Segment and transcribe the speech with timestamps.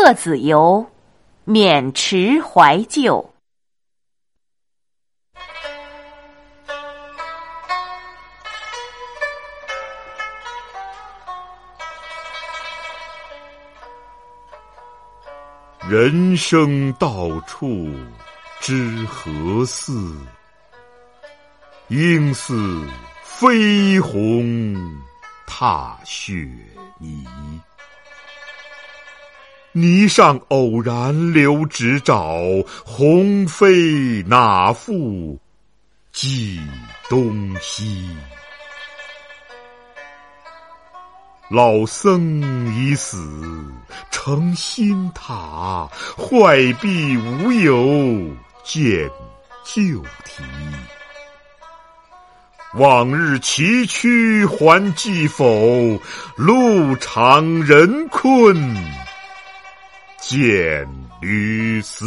[0.00, 0.86] 客子游，
[1.44, 3.34] 免池怀旧。
[15.88, 17.90] 人生到处
[18.60, 20.14] 知何似？
[21.88, 22.86] 应似
[23.24, 24.76] 飞鸿
[25.48, 26.48] 踏雪
[27.00, 27.26] 泥。
[29.72, 35.38] 泥上偶然留指爪，鸿飞哪复
[36.12, 36.60] 计
[37.08, 38.08] 东西？
[41.50, 42.42] 老僧
[42.74, 43.16] 已死，
[44.10, 49.08] 成新塔，坏壁无由见
[49.64, 50.42] 旧题。
[52.74, 55.98] 往日崎岖还记否？
[56.36, 58.54] 路长人困
[60.20, 60.86] 见
[61.20, 62.04] 驴思。